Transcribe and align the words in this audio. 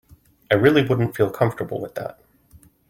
I 0.49 0.55
really 0.55 0.81
wouldn't 0.83 1.15
feel 1.15 1.29
comfortable 1.29 1.79
with 1.79 1.93
that. 1.93 2.19